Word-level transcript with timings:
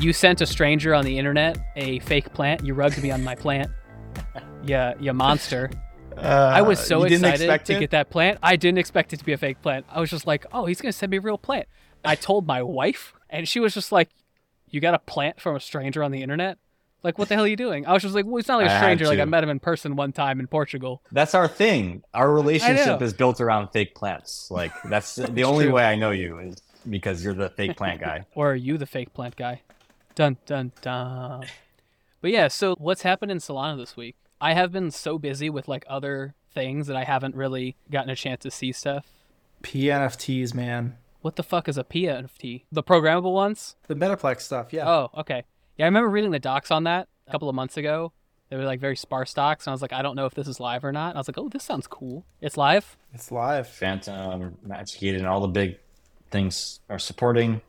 You 0.00 0.14
sent 0.14 0.40
a 0.40 0.46
stranger 0.46 0.94
on 0.94 1.04
the 1.04 1.18
internet 1.18 1.58
a 1.76 1.98
fake 1.98 2.32
plant. 2.32 2.64
You 2.64 2.72
rugged 2.72 3.02
me 3.02 3.10
on 3.10 3.22
my 3.22 3.34
plant. 3.34 3.70
Yeah, 4.64 4.94
you 4.98 5.12
monster. 5.12 5.70
Uh, 6.16 6.20
I 6.54 6.62
was 6.62 6.80
so 6.80 7.02
excited 7.02 7.66
to 7.66 7.76
it? 7.76 7.80
get 7.80 7.90
that 7.90 8.08
plant. 8.08 8.38
I 8.42 8.56
didn't 8.56 8.78
expect 8.78 9.12
it 9.12 9.18
to 9.18 9.24
be 9.24 9.34
a 9.34 9.36
fake 9.36 9.60
plant. 9.60 9.84
I 9.90 10.00
was 10.00 10.08
just 10.08 10.26
like, 10.26 10.46
oh, 10.52 10.64
he's 10.64 10.80
gonna 10.80 10.92
send 10.92 11.10
me 11.10 11.18
a 11.18 11.20
real 11.20 11.36
plant. 11.36 11.68
I 12.02 12.14
told 12.14 12.46
my 12.46 12.62
wife, 12.62 13.12
and 13.28 13.46
she 13.46 13.60
was 13.60 13.74
just 13.74 13.92
like, 13.92 14.08
"You 14.70 14.80
got 14.80 14.94
a 14.94 14.98
plant 14.98 15.38
from 15.38 15.54
a 15.54 15.60
stranger 15.60 16.02
on 16.02 16.12
the 16.12 16.22
internet? 16.22 16.56
Like, 17.02 17.18
what 17.18 17.28
the 17.28 17.34
hell 17.34 17.44
are 17.44 17.48
you 17.48 17.56
doing?" 17.56 17.86
I 17.86 17.92
was 17.92 18.02
just 18.02 18.14
like, 18.14 18.24
"Well, 18.24 18.36
he's 18.36 18.48
not 18.48 18.56
like 18.56 18.68
a 18.68 18.70
had 18.70 18.80
stranger. 18.80 19.06
Like, 19.06 19.18
I 19.18 19.26
met 19.26 19.44
him 19.44 19.50
in 19.50 19.60
person 19.60 19.96
one 19.96 20.12
time 20.12 20.40
in 20.40 20.46
Portugal." 20.46 21.02
That's 21.12 21.34
our 21.34 21.46
thing. 21.46 22.04
Our 22.14 22.32
relationship 22.32 23.02
is 23.02 23.12
built 23.12 23.38
around 23.38 23.68
fake 23.68 23.94
plants. 23.94 24.50
Like 24.50 24.72
that's 24.84 25.14
the 25.16 25.44
only 25.44 25.66
true. 25.66 25.74
way 25.74 25.84
I 25.84 25.96
know 25.96 26.10
you 26.10 26.38
is 26.38 26.56
because 26.88 27.22
you're 27.22 27.34
the 27.34 27.50
fake 27.50 27.76
plant 27.76 28.00
guy. 28.00 28.24
Or 28.34 28.52
are 28.52 28.56
you 28.56 28.78
the 28.78 28.86
fake 28.86 29.12
plant 29.12 29.36
guy? 29.36 29.60
Dun 30.20 30.36
dun 30.44 30.70
dun. 30.82 31.46
But 32.20 32.30
yeah, 32.30 32.48
so 32.48 32.74
what's 32.74 33.00
happened 33.00 33.32
in 33.32 33.38
Solana 33.38 33.78
this 33.78 33.96
week? 33.96 34.16
I 34.38 34.52
have 34.52 34.70
been 34.70 34.90
so 34.90 35.18
busy 35.18 35.48
with 35.48 35.66
like 35.66 35.82
other 35.88 36.34
things 36.52 36.88
that 36.88 36.96
I 36.98 37.04
haven't 37.04 37.34
really 37.34 37.76
gotten 37.90 38.10
a 38.10 38.14
chance 38.14 38.42
to 38.42 38.50
see 38.50 38.70
stuff. 38.70 39.06
PNFTs, 39.62 40.52
man. 40.52 40.98
What 41.22 41.36
the 41.36 41.42
fuck 41.42 41.70
is 41.70 41.78
a 41.78 41.84
PNFT? 41.84 42.64
The 42.70 42.82
programmable 42.82 43.32
ones? 43.32 43.76
The 43.86 43.94
Metaplex 43.94 44.42
stuff, 44.42 44.74
yeah. 44.74 44.86
Oh, 44.86 45.10
okay. 45.20 45.44
Yeah, 45.78 45.86
I 45.86 45.88
remember 45.88 46.10
reading 46.10 46.32
the 46.32 46.38
docs 46.38 46.70
on 46.70 46.84
that 46.84 47.08
a 47.26 47.30
couple 47.30 47.48
of 47.48 47.54
months 47.54 47.78
ago. 47.78 48.12
They 48.50 48.56
were 48.56 48.64
like 48.64 48.78
very 48.78 48.96
sparse 48.96 49.32
docs, 49.32 49.66
and 49.66 49.70
I 49.70 49.74
was 49.74 49.80
like, 49.80 49.94
I 49.94 50.02
don't 50.02 50.16
know 50.16 50.26
if 50.26 50.34
this 50.34 50.48
is 50.48 50.60
live 50.60 50.84
or 50.84 50.92
not. 50.92 51.08
And 51.08 51.16
I 51.16 51.20
was 51.20 51.28
like, 51.28 51.38
oh, 51.38 51.48
this 51.48 51.64
sounds 51.64 51.86
cool. 51.86 52.26
It's 52.42 52.58
live. 52.58 52.98
It's 53.14 53.32
live. 53.32 53.68
Phantom, 53.68 54.58
Magic 54.62 55.02
Eden, 55.02 55.24
all 55.24 55.40
the 55.40 55.48
big 55.48 55.78
things 56.30 56.80
are 56.90 56.98
supporting. 56.98 57.62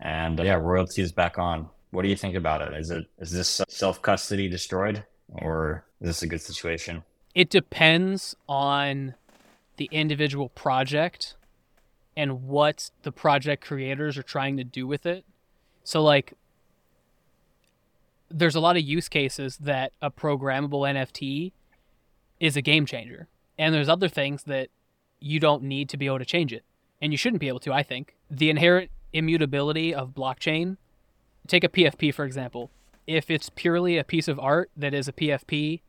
And 0.00 0.40
uh, 0.40 0.44
yeah, 0.44 0.54
royalty 0.54 1.02
is 1.02 1.12
back 1.12 1.38
on. 1.38 1.68
What 1.90 2.02
do 2.02 2.08
you 2.08 2.16
think 2.16 2.34
about 2.34 2.62
it? 2.62 2.72
Is 2.74 2.90
it 2.90 3.06
is 3.18 3.30
this 3.30 3.60
self 3.68 4.00
custody 4.00 4.48
destroyed, 4.48 5.04
or 5.32 5.84
is 6.00 6.08
this 6.08 6.22
a 6.22 6.26
good 6.26 6.40
situation? 6.40 7.02
It 7.34 7.50
depends 7.50 8.34
on 8.48 9.14
the 9.76 9.88
individual 9.92 10.48
project 10.48 11.36
and 12.16 12.44
what 12.44 12.90
the 13.02 13.12
project 13.12 13.64
creators 13.64 14.18
are 14.18 14.22
trying 14.22 14.56
to 14.56 14.64
do 14.64 14.86
with 14.86 15.06
it. 15.06 15.24
So, 15.84 16.02
like, 16.02 16.34
there's 18.30 18.54
a 18.54 18.60
lot 18.60 18.76
of 18.76 18.82
use 18.82 19.08
cases 19.08 19.56
that 19.58 19.92
a 20.02 20.10
programmable 20.10 20.88
NFT 20.88 21.52
is 22.38 22.56
a 22.56 22.62
game 22.62 22.86
changer. 22.86 23.28
And 23.58 23.74
there's 23.74 23.88
other 23.88 24.08
things 24.08 24.44
that 24.44 24.68
you 25.18 25.40
don't 25.40 25.62
need 25.62 25.88
to 25.90 25.96
be 25.96 26.06
able 26.06 26.18
to 26.18 26.24
change 26.24 26.52
it. 26.52 26.64
And 27.02 27.12
you 27.12 27.16
shouldn't 27.16 27.40
be 27.40 27.48
able 27.48 27.60
to, 27.60 27.72
I 27.72 27.82
think. 27.82 28.16
The 28.30 28.50
inherent 28.50 28.90
immutability 29.12 29.94
of 29.94 30.10
blockchain. 30.10 30.76
Take 31.46 31.64
a 31.64 31.68
PFP, 31.68 32.14
for 32.14 32.24
example. 32.24 32.70
If 33.06 33.30
it's 33.30 33.50
purely 33.50 33.98
a 33.98 34.04
piece 34.04 34.28
of 34.28 34.38
art 34.38 34.70
that 34.76 34.94
is 34.94 35.08
a 35.08 35.12
PFP, 35.12 35.80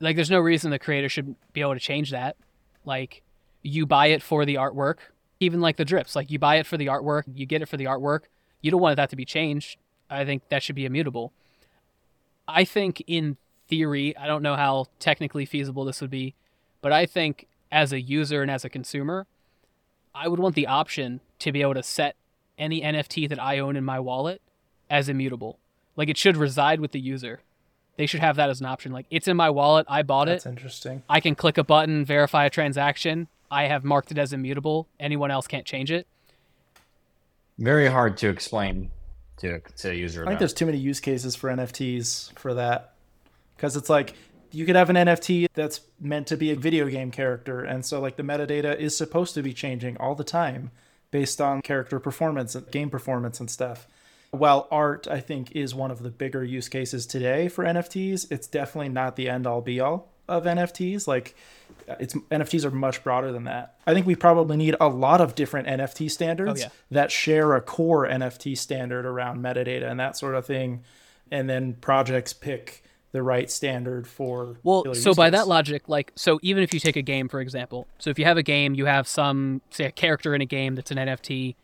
like 0.00 0.16
there's 0.16 0.30
no 0.30 0.40
reason 0.40 0.70
the 0.70 0.78
creator 0.78 1.08
should 1.08 1.36
be 1.52 1.60
able 1.60 1.74
to 1.74 1.80
change 1.80 2.10
that. 2.10 2.36
Like 2.84 3.22
you 3.62 3.86
buy 3.86 4.06
it 4.08 4.22
for 4.22 4.44
the 4.44 4.56
artwork, 4.56 4.96
even 5.40 5.60
like 5.60 5.76
the 5.76 5.84
drips. 5.84 6.16
Like 6.16 6.30
you 6.30 6.38
buy 6.38 6.56
it 6.56 6.66
for 6.66 6.76
the 6.76 6.86
artwork, 6.86 7.24
you 7.34 7.46
get 7.46 7.62
it 7.62 7.68
for 7.68 7.76
the 7.76 7.84
artwork. 7.84 8.20
You 8.60 8.70
don't 8.70 8.80
want 8.80 8.96
that 8.96 9.10
to 9.10 9.16
be 9.16 9.24
changed. 9.24 9.78
I 10.10 10.24
think 10.24 10.48
that 10.48 10.62
should 10.62 10.76
be 10.76 10.86
immutable. 10.86 11.32
I 12.46 12.64
think 12.64 13.02
in 13.06 13.36
theory, 13.68 14.16
I 14.16 14.26
don't 14.26 14.42
know 14.42 14.56
how 14.56 14.86
technically 14.98 15.44
feasible 15.44 15.84
this 15.84 16.00
would 16.00 16.10
be, 16.10 16.34
but 16.80 16.92
I 16.92 17.06
think 17.06 17.46
as 17.70 17.92
a 17.92 18.00
user 18.00 18.40
and 18.42 18.50
as 18.50 18.64
a 18.64 18.70
consumer, 18.70 19.26
I 20.14 20.28
would 20.28 20.38
want 20.38 20.54
the 20.54 20.66
option 20.66 21.20
to 21.40 21.52
be 21.52 21.62
able 21.62 21.74
to 21.74 21.82
set 21.82 22.16
any 22.58 22.80
NFT 22.80 23.28
that 23.28 23.40
I 23.40 23.58
own 23.58 23.76
in 23.76 23.84
my 23.84 24.00
wallet 24.00 24.42
as 24.90 25.08
immutable. 25.08 25.58
Like 25.96 26.08
it 26.08 26.16
should 26.16 26.36
reside 26.36 26.80
with 26.80 26.92
the 26.92 27.00
user. 27.00 27.40
They 27.96 28.06
should 28.06 28.20
have 28.20 28.36
that 28.36 28.48
as 28.48 28.60
an 28.60 28.66
option. 28.66 28.92
Like 28.92 29.06
it's 29.10 29.28
in 29.28 29.36
my 29.36 29.50
wallet, 29.50 29.86
I 29.88 30.02
bought 30.02 30.26
That's 30.26 30.44
it. 30.44 30.48
That's 30.48 30.56
interesting. 30.58 31.02
I 31.08 31.20
can 31.20 31.34
click 31.34 31.58
a 31.58 31.64
button, 31.64 32.04
verify 32.04 32.46
a 32.46 32.50
transaction. 32.50 33.28
I 33.50 33.64
have 33.64 33.84
marked 33.84 34.10
it 34.10 34.18
as 34.18 34.32
immutable. 34.32 34.86
Anyone 35.00 35.30
else 35.30 35.46
can't 35.46 35.64
change 35.64 35.90
it. 35.90 36.06
Very 37.58 37.88
hard 37.88 38.16
to 38.18 38.28
explain 38.28 38.90
to 39.38 39.60
to 39.60 39.90
a 39.90 39.94
user. 39.94 40.22
I 40.22 40.26
think 40.26 40.36
though. 40.36 40.38
there's 40.40 40.54
too 40.54 40.66
many 40.66 40.78
use 40.78 41.00
cases 41.00 41.34
for 41.34 41.50
NFTs 41.50 42.38
for 42.38 42.54
that. 42.54 42.94
Because 43.56 43.74
it's 43.74 43.90
like 43.90 44.14
you 44.50 44.64
could 44.66 44.76
have 44.76 44.90
an 44.90 44.96
NFT 44.96 45.48
that's 45.54 45.80
meant 46.00 46.26
to 46.28 46.36
be 46.36 46.50
a 46.50 46.56
video 46.56 46.86
game 46.88 47.10
character. 47.10 47.62
And 47.62 47.84
so, 47.84 48.00
like, 48.00 48.16
the 48.16 48.22
metadata 48.22 48.76
is 48.76 48.96
supposed 48.96 49.34
to 49.34 49.42
be 49.42 49.52
changing 49.52 49.96
all 49.98 50.14
the 50.14 50.24
time 50.24 50.70
based 51.10 51.40
on 51.40 51.62
character 51.62 51.98
performance 51.98 52.54
and 52.54 52.70
game 52.70 52.90
performance 52.90 53.40
and 53.40 53.50
stuff. 53.50 53.86
While 54.30 54.68
art, 54.70 55.08
I 55.08 55.20
think, 55.20 55.52
is 55.52 55.74
one 55.74 55.90
of 55.90 56.02
the 56.02 56.10
bigger 56.10 56.44
use 56.44 56.68
cases 56.68 57.06
today 57.06 57.48
for 57.48 57.64
NFTs, 57.64 58.30
it's 58.30 58.46
definitely 58.46 58.90
not 58.90 59.16
the 59.16 59.28
end 59.28 59.46
all 59.46 59.62
be 59.62 59.80
all 59.80 60.10
of 60.28 60.44
NFTs. 60.44 61.06
Like, 61.08 61.34
it's 61.98 62.14
NFTs 62.14 62.64
are 62.64 62.70
much 62.70 63.02
broader 63.02 63.32
than 63.32 63.44
that. 63.44 63.76
I 63.86 63.94
think 63.94 64.06
we 64.06 64.14
probably 64.14 64.58
need 64.58 64.76
a 64.80 64.88
lot 64.88 65.22
of 65.22 65.34
different 65.34 65.68
NFT 65.68 66.10
standards 66.10 66.60
Oh, 66.60 66.64
yeah. 66.64 66.70
that 66.90 67.10
share 67.10 67.54
a 67.54 67.62
core 67.62 68.06
NFT 68.06 68.56
standard 68.58 69.06
around 69.06 69.40
metadata 69.42 69.90
and 69.90 69.98
that 69.98 70.16
sort 70.16 70.34
of 70.34 70.44
thing. 70.44 70.82
And 71.30 71.48
then 71.48 71.74
projects 71.74 72.32
pick 72.34 72.84
the 73.12 73.22
right 73.22 73.50
standard 73.50 74.06
for. 74.06 74.56
Well, 74.62 74.94
so 74.94 75.14
by 75.14 75.30
that 75.30 75.48
logic, 75.48 75.88
like, 75.88 76.12
so 76.14 76.38
even 76.42 76.62
if 76.62 76.74
you 76.74 76.80
take 76.80 76.96
a 76.96 77.02
game, 77.02 77.28
for 77.28 77.40
example, 77.40 77.86
so 77.98 78.10
if 78.10 78.18
you 78.18 78.24
have 78.24 78.36
a 78.36 78.42
game, 78.42 78.74
you 78.74 78.86
have 78.86 79.08
some, 79.08 79.62
say, 79.70 79.84
a 79.84 79.92
character 79.92 80.34
in 80.34 80.42
a 80.42 80.46
game 80.46 80.74
that's 80.74 80.90
an 80.90 80.98
NFT, 80.98 81.54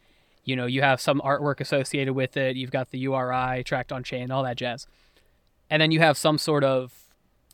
you 0.45 0.57
know, 0.57 0.67
you 0.67 0.83
have 0.83 1.01
some 1.01 1.21
artwork 1.21 1.61
associated 1.61 2.15
with 2.15 2.37
it, 2.37 2.57
you've 2.57 2.71
got 2.71 2.91
the 2.91 2.99
URI 3.01 3.63
tracked 3.65 3.93
on 3.93 4.03
chain, 4.03 4.31
all 4.31 4.43
that 4.43 4.57
jazz. 4.57 4.87
And 5.71 5.81
then 5.81 5.91
you 5.91 6.01
have 6.01 6.17
some 6.17 6.39
sort 6.39 6.65
of 6.65 6.93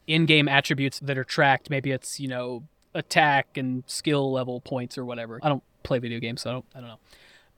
in 0.06 0.26
game 0.26 0.48
attributes 0.48 0.98
that 1.00 1.16
are 1.16 1.24
tracked. 1.24 1.70
Maybe 1.70 1.90
it's, 1.92 2.18
you 2.18 2.28
know, 2.28 2.64
attack 2.94 3.56
and 3.56 3.84
skill 3.86 4.32
level 4.32 4.60
points 4.60 4.98
or 4.98 5.04
whatever. 5.04 5.40
I 5.42 5.48
don't 5.48 5.62
play 5.82 5.98
video 5.98 6.18
games, 6.18 6.42
so 6.42 6.50
I 6.50 6.52
don't, 6.52 6.64
I 6.74 6.80
don't 6.80 6.88
know. 6.88 6.98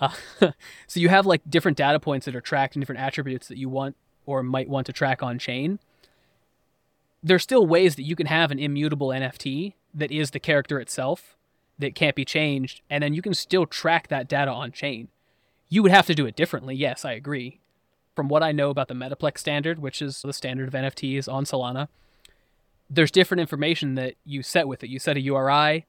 Uh, 0.01 0.53
so 0.87 1.01
you 1.01 1.09
have 1.09 1.27
like 1.27 1.43
different 1.49 1.79
data 1.79 2.01
points 2.01 2.27
that 2.27 2.37
are 2.37 2.41
tracked 2.41 2.75
and 2.75 2.83
different 2.83 3.01
attributes 3.01 3.49
that 3.49 3.59
you 3.59 3.69
want 3.69 3.97
or 4.27 4.43
might 4.43 4.69
want 4.69 4.87
to 4.87 4.93
track 4.93 5.23
on 5.23 5.39
chain 5.39 5.79
there's 7.23 7.43
still 7.43 7.67
ways 7.67 7.97
that 7.97 8.03
you 8.03 8.17
can 8.17 8.27
have 8.27 8.51
an 8.51 8.59
immutable 8.59 9.09
NFT 9.09 9.75
that 9.95 10.11
is 10.11 10.31
the 10.31 10.41
character 10.41 10.81
itself 10.81 11.37
that 11.79 11.95
can't 11.95 12.17
be 12.17 12.25
changed, 12.25 12.83
and 12.91 13.03
then 13.03 13.15
you 13.15 13.23
can 13.23 13.35
still 13.35 13.67
track 13.67 14.09
that 14.09 14.29
data 14.29 14.51
on 14.51 14.73
chain. 14.73 15.09
You 15.69 15.83
would 15.83 15.93
have 15.93 16.07
to 16.07 16.15
do 16.15 16.27
it 16.27 16.37
differently. 16.37 16.75
Yes, 16.75 17.05
I 17.05 17.13
agree. 17.13 17.61
From 18.15 18.29
what 18.29 18.43
I 18.43 18.53
know 18.53 18.71
about 18.71 18.89
the 18.89 18.95
Metaplex 18.95 19.39
standard, 19.39 19.79
which 19.79 20.03
is 20.03 20.21
the 20.23 20.33
standard 20.33 20.69
of 20.69 20.75
NFTs 20.75 21.33
on 21.33 21.45
Solana, 21.45 21.89
there's 22.91 23.11
different 23.11 23.41
information 23.41 23.95
that 23.95 24.15
you 24.25 24.43
set 24.43 24.69
with 24.69 24.85
it. 24.85 24.91
You 24.91 24.99
set 24.99 25.17
a 25.17 25.21
URI 25.21 25.87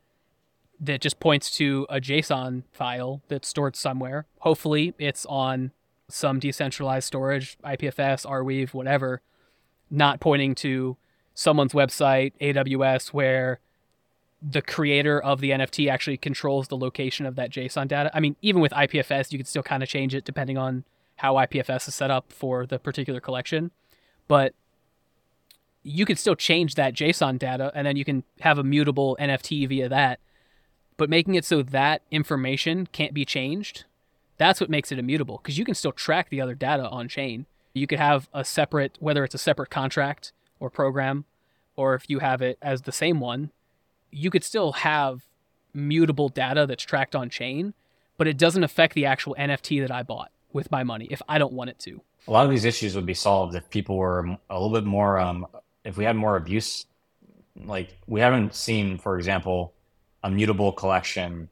that 0.79 1.01
just 1.01 1.19
points 1.19 1.51
to 1.57 1.85
a 1.89 1.99
JSON 1.99 2.63
file 2.71 3.21
that's 3.27 3.47
stored 3.47 3.75
somewhere. 3.75 4.25
Hopefully, 4.39 4.93
it's 4.97 5.25
on 5.25 5.71
some 6.09 6.39
decentralized 6.39 7.07
storage, 7.07 7.57
IPFS, 7.63 8.25
Arweave, 8.25 8.73
whatever, 8.73 9.21
not 9.89 10.19
pointing 10.19 10.55
to 10.55 10.97
someone's 11.33 11.73
website, 11.73 12.33
AWS, 12.39 13.07
where 13.07 13.59
the 14.41 14.61
creator 14.61 15.21
of 15.21 15.39
the 15.39 15.51
NFT 15.51 15.89
actually 15.89 16.17
controls 16.17 16.67
the 16.67 16.77
location 16.77 17.25
of 17.25 17.35
that 17.35 17.49
JSON 17.49 17.87
data. 17.87 18.11
I 18.13 18.19
mean, 18.19 18.35
even 18.41 18.61
with 18.61 18.73
IPFS, 18.73 19.31
you 19.31 19.39
can 19.39 19.45
still 19.45 19.63
kind 19.63 19.81
of 19.81 19.89
change 19.89 20.13
it 20.13 20.25
depending 20.25 20.57
on 20.57 20.83
how 21.17 21.35
IPFS 21.35 21.87
is 21.87 21.95
set 21.95 22.11
up 22.11 22.31
for 22.33 22.65
the 22.65 22.77
particular 22.77 23.21
collection. 23.21 23.71
But 24.27 24.53
you 25.81 26.05
can 26.05 26.17
still 26.17 26.35
change 26.35 26.75
that 26.75 26.93
JSON 26.93 27.39
data 27.39 27.71
and 27.73 27.87
then 27.87 27.95
you 27.95 28.03
can 28.05 28.23
have 28.41 28.57
a 28.57 28.63
mutable 28.63 29.15
NFT 29.19 29.67
via 29.67 29.87
that. 29.89 30.19
But 30.97 31.09
making 31.09 31.35
it 31.35 31.45
so 31.45 31.61
that 31.63 32.01
information 32.11 32.87
can't 32.91 33.13
be 33.13 33.25
changed, 33.25 33.85
that's 34.37 34.59
what 34.59 34.69
makes 34.69 34.91
it 34.91 34.99
immutable 34.99 35.39
because 35.41 35.57
you 35.57 35.65
can 35.65 35.75
still 35.75 35.91
track 35.91 36.29
the 36.29 36.41
other 36.41 36.55
data 36.55 36.87
on 36.89 37.07
chain. 37.07 37.45
You 37.73 37.87
could 37.87 37.99
have 37.99 38.29
a 38.33 38.43
separate, 38.43 38.97
whether 38.99 39.23
it's 39.23 39.35
a 39.35 39.39
separate 39.39 39.69
contract 39.69 40.33
or 40.63 40.69
program, 40.69 41.25
or 41.75 41.93
if 41.93 42.09
you 42.09 42.19
have 42.19 42.41
it 42.41 42.57
as 42.61 42.83
the 42.83 42.91
same 42.91 43.19
one, 43.19 43.51
you 44.11 44.31
could 44.31 44.43
still 44.43 44.71
have 44.71 45.25
mutable 45.73 46.29
data 46.29 46.65
that's 46.65 46.83
tracked 46.83 47.15
on 47.15 47.29
chain, 47.29 47.73
but 48.17 48.27
it 48.27 48.37
doesn't 48.37 48.63
affect 48.63 48.93
the 48.93 49.05
actual 49.05 49.35
NFT 49.37 49.81
that 49.81 49.91
I 49.91 50.03
bought 50.03 50.31
with 50.53 50.71
my 50.71 50.83
money 50.83 51.07
if 51.11 51.21
I 51.27 51.37
don't 51.37 51.51
want 51.51 51.69
it 51.71 51.79
to. 51.79 52.01
a 52.27 52.31
lot 52.31 52.45
of 52.45 52.51
these 52.51 52.63
issues 52.63 52.95
would 52.95 53.05
be 53.05 53.13
solved 53.13 53.55
if 53.55 53.69
people 53.69 53.97
were 53.97 54.37
a 54.49 54.59
little 54.59 54.69
bit 54.69 54.85
more 54.85 55.19
um, 55.19 55.45
if 55.83 55.97
we 55.97 56.05
had 56.05 56.15
more 56.15 56.37
abuse 56.37 56.85
like 57.65 57.97
we 58.07 58.21
haven't 58.21 58.55
seen 58.55 58.97
for 58.97 59.17
example 59.17 59.73
a 60.23 60.29
mutable 60.29 60.71
collection 60.71 61.49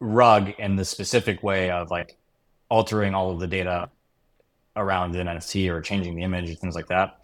rug 0.00 0.50
in 0.58 0.76
the 0.76 0.84
specific 0.84 1.42
way 1.42 1.70
of 1.70 1.90
like 1.90 2.18
altering 2.68 3.14
all 3.14 3.30
of 3.30 3.40
the 3.40 3.46
data 3.46 3.88
around 4.76 5.16
an 5.16 5.26
nft 5.26 5.70
or 5.70 5.80
changing 5.80 6.14
the 6.16 6.22
image 6.22 6.50
or 6.50 6.54
things 6.54 6.74
like 6.74 6.88
that 6.88 7.21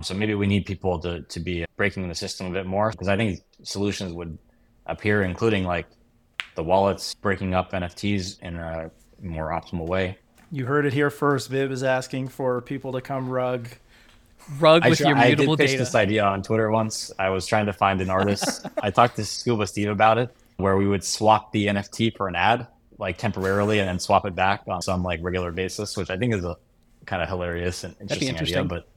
so 0.00 0.14
maybe 0.14 0.34
we 0.34 0.46
need 0.46 0.64
people 0.64 0.98
to, 1.00 1.22
to 1.22 1.40
be 1.40 1.64
breaking 1.76 2.08
the 2.08 2.14
system 2.14 2.46
a 2.46 2.50
bit 2.50 2.66
more 2.66 2.90
because 2.90 3.08
i 3.08 3.16
think 3.16 3.40
solutions 3.62 4.12
would 4.12 4.38
appear 4.86 5.22
including 5.24 5.64
like 5.64 5.86
the 6.54 6.62
wallets 6.62 7.14
breaking 7.14 7.52
up 7.54 7.72
nfts 7.72 8.40
in 8.42 8.56
a 8.56 8.90
more 9.20 9.48
optimal 9.48 9.86
way 9.86 10.16
You 10.50 10.64
heard 10.66 10.86
it 10.86 10.92
here 10.94 11.10
first. 11.10 11.50
Viv 11.50 11.70
is 11.72 11.82
asking 11.82 12.28
for 12.28 12.62
people 12.62 12.92
to 12.92 13.00
come 13.02 13.28
rug. 13.28 13.68
Rug 14.58 14.82
I, 14.82 14.88
with 14.90 14.98
try- 14.98 15.08
your 15.08 15.18
I 15.18 15.34
did 15.34 15.46
pitch 15.58 15.58
data. 15.72 15.78
this 15.78 15.94
idea 15.94 16.24
on 16.24 16.42
Twitter 16.42 16.70
once. 16.70 17.12
I 17.18 17.28
was 17.28 17.46
trying 17.46 17.66
to 17.66 17.72
find 17.74 18.00
an 18.00 18.08
artist. 18.08 18.64
I 18.82 18.90
talked 18.90 19.16
to 19.16 19.24
Scuba 19.26 19.66
Steve 19.66 19.90
about 19.90 20.16
it, 20.16 20.34
where 20.56 20.76
we 20.78 20.86
would 20.86 21.04
swap 21.04 21.52
the 21.52 21.66
NFT 21.66 22.16
for 22.16 22.28
an 22.28 22.34
ad, 22.34 22.66
like 22.96 23.18
temporarily, 23.18 23.78
and 23.80 23.86
then 23.88 23.98
swap 23.98 24.24
it 24.24 24.34
back 24.34 24.62
on 24.68 24.80
some 24.80 25.02
like 25.02 25.20
regular 25.22 25.52
basis, 25.52 25.96
which 25.98 26.08
I 26.08 26.16
think 26.16 26.32
is 26.34 26.44
a 26.44 26.56
kind 27.04 27.20
of 27.22 27.28
hilarious 27.28 27.84
and 27.84 27.94
be 27.98 28.02
interesting, 28.04 28.28
idea. 28.28 28.38
interesting. 28.38 28.68
But 28.68 28.88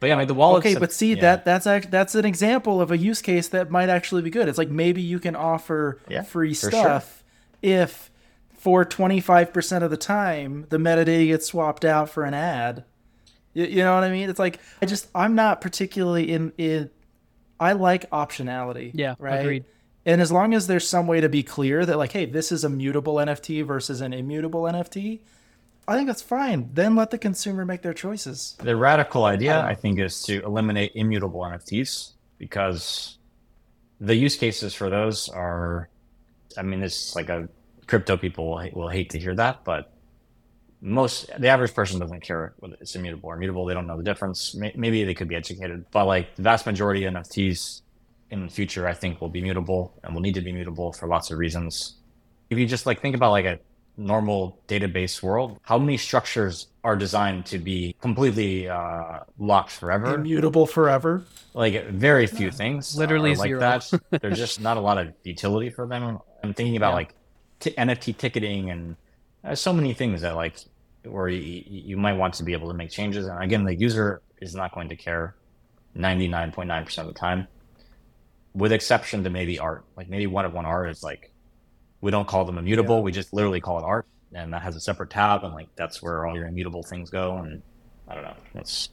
but 0.00 0.08
yeah, 0.08 0.14
I 0.14 0.18
mean 0.18 0.28
the 0.28 0.34
wallets. 0.34 0.66
Okay, 0.66 0.78
but 0.78 0.92
see 0.92 1.14
yeah. 1.14 1.20
that 1.20 1.44
that's 1.44 1.66
act, 1.66 1.90
that's 1.90 2.14
an 2.14 2.24
example 2.24 2.80
of 2.80 2.90
a 2.90 2.98
use 2.98 3.20
case 3.20 3.48
that 3.48 3.70
might 3.70 3.90
actually 3.90 4.22
be 4.22 4.30
good. 4.30 4.48
It's 4.48 4.58
like 4.58 4.70
maybe 4.70 5.02
you 5.02 5.20
can 5.20 5.36
offer 5.36 6.00
Yeah, 6.08 6.22
free 6.22 6.54
for 6.54 6.70
stuff 6.70 7.22
if 7.62 8.10
for 8.54 8.84
25% 8.84 9.82
of 9.82 9.90
the 9.90 9.96
time 9.96 10.66
the 10.70 10.78
metadata 10.78 11.26
gets 11.26 11.46
swapped 11.46 11.84
out 11.84 12.08
for 12.08 12.24
an 12.24 12.34
ad. 12.34 12.84
You, 13.52 13.66
you 13.66 13.84
know 13.84 13.94
what 13.94 14.04
I 14.04 14.10
mean? 14.10 14.30
It's 14.30 14.38
like 14.38 14.58
I 14.80 14.86
just 14.86 15.08
I'm 15.14 15.34
not 15.34 15.60
particularly 15.60 16.32
in 16.32 16.52
in 16.56 16.90
I 17.60 17.72
like 17.72 18.08
optionality. 18.10 18.92
Yeah, 18.94 19.16
right. 19.18 19.40
agreed. 19.40 19.64
And 20.06 20.22
as 20.22 20.32
long 20.32 20.54
as 20.54 20.66
there's 20.66 20.88
some 20.88 21.06
way 21.06 21.20
to 21.20 21.28
be 21.28 21.42
clear 21.42 21.84
that 21.84 21.98
like, 21.98 22.12
hey, 22.12 22.24
this 22.24 22.50
is 22.50 22.64
a 22.64 22.70
mutable 22.70 23.16
NFT 23.16 23.64
versus 23.66 24.00
an 24.00 24.14
immutable 24.14 24.62
NFT, 24.62 25.20
I 25.90 25.96
think 25.96 26.06
that's 26.06 26.22
fine. 26.22 26.70
Then 26.72 26.94
let 26.94 27.10
the 27.10 27.18
consumer 27.18 27.64
make 27.64 27.82
their 27.82 27.92
choices. 27.92 28.56
The 28.62 28.76
radical 28.76 29.24
idea. 29.24 29.60
I 29.60 29.74
think, 29.74 29.98
is 29.98 30.22
to 30.22 30.40
eliminate 30.44 30.92
immutable 30.94 31.40
NFTs 31.40 32.12
because 32.38 33.18
the 34.00 34.14
use 34.14 34.36
cases 34.36 34.72
for 34.72 34.88
those 34.88 35.28
are, 35.28 35.88
I 36.56 36.62
mean, 36.62 36.82
it's 36.84 37.16
like 37.16 37.28
a 37.28 37.48
crypto 37.88 38.16
people 38.16 38.48
will, 38.48 38.68
will 38.72 38.88
hate 38.88 39.10
to 39.10 39.18
hear 39.18 39.34
that, 39.34 39.64
but 39.64 39.92
most 40.80 41.28
the 41.38 41.48
average 41.48 41.74
person 41.74 41.98
doesn't 41.98 42.20
care 42.20 42.54
whether 42.60 42.76
it's 42.80 42.94
immutable 42.94 43.28
or 43.28 43.36
mutable. 43.36 43.66
They 43.66 43.74
don't 43.74 43.88
know 43.88 43.96
the 43.96 44.04
difference. 44.04 44.54
Maybe 44.54 45.02
they 45.02 45.12
could 45.12 45.28
be 45.28 45.34
educated, 45.34 45.86
but 45.90 46.06
like 46.06 46.36
the 46.36 46.42
vast 46.42 46.66
majority 46.66 47.04
of 47.04 47.14
NFTs 47.14 47.82
in 48.30 48.46
the 48.46 48.48
future, 48.48 48.86
I 48.86 48.94
think 48.94 49.20
will 49.20 49.28
be 49.28 49.42
mutable 49.42 49.92
and 50.04 50.14
will 50.14 50.22
need 50.22 50.34
to 50.34 50.40
be 50.40 50.52
mutable 50.52 50.92
for 50.92 51.08
lots 51.08 51.32
of 51.32 51.38
reasons. 51.38 51.96
If 52.48 52.58
you 52.58 52.66
just 52.66 52.86
like 52.86 53.02
think 53.02 53.16
about 53.16 53.32
like 53.32 53.44
a 53.44 53.58
normal 53.96 54.58
database 54.68 55.22
world, 55.22 55.58
how 55.62 55.78
many 55.78 55.96
structures 55.96 56.68
are 56.84 56.96
designed 56.96 57.44
to 57.46 57.58
be 57.58 57.94
completely 58.00 58.68
uh, 58.68 59.20
locked 59.38 59.70
forever? 59.72 60.14
Immutable 60.14 60.66
forever. 60.66 61.22
like 61.54 61.86
very 61.88 62.26
few 62.26 62.50
things 62.50 62.96
Literally 62.96 63.32
are 63.32 63.36
like 63.36 63.48
zero. 63.48 63.60
that 63.60 63.92
there's 64.22 64.38
just 64.38 64.60
not 64.60 64.76
a 64.76 64.80
lot 64.80 64.96
of 64.98 65.12
utility 65.24 65.68
for 65.68 65.86
them 65.86 66.18
i'm 66.44 66.54
thinking 66.54 66.76
about 66.76 66.90
Yeah. 66.90 66.94
like 66.94 67.14
t- 67.58 67.72
nft 67.72 68.16
ticketing 68.16 68.70
and 68.70 68.96
uh, 69.44 69.54
so 69.56 69.72
many 69.72 69.92
things 69.92 70.20
that 70.22 70.36
like 70.36 70.54
where 71.04 71.28
you, 71.28 71.64
you 71.66 71.96
might 71.96 72.12
want 72.14 72.34
to 72.34 72.44
be 72.44 72.52
able 72.52 72.68
to 72.68 72.74
make 72.74 72.90
changes 72.90 73.26
and 73.26 73.42
again 73.42 73.64
the 73.64 73.74
user 73.74 74.22
is 74.40 74.54
not 74.54 74.72
going 74.72 74.88
to 74.88 74.96
care 74.96 75.34
99.9% 75.96 76.98
of 76.98 77.06
the 77.08 77.12
time 77.12 77.48
with 78.54 78.72
exception 78.72 79.24
to 79.24 79.30
maybe 79.30 79.58
art 79.58 79.84
like 79.96 80.08
maybe 80.08 80.26
one 80.26 80.44
of 80.44 80.52
one 80.54 80.64
art 80.64 80.88
is 80.88 81.02
like 81.02 81.29
we 82.00 82.10
don't 82.10 82.26
call 82.28 82.44
them 82.44 82.58
immutable 82.58 83.02
we 83.02 83.12
just 83.12 83.32
literally 83.32 83.60
call 83.60 83.78
it 83.78 83.84
art 83.84 84.06
and 84.32 84.52
that 84.52 84.62
has 84.62 84.76
a 84.76 84.80
separate 84.80 85.10
tab 85.10 85.44
and 85.44 85.52
like 85.54 85.68
that's 85.76 86.00
where 86.02 86.26
all 86.26 86.34
your 86.34 86.46
immutable 86.46 86.82
things 86.82 87.10
go 87.10 87.36
and 87.38 87.62
i 88.08 88.14
don't 88.14 88.24
know 88.24 88.36
that's 88.54 88.88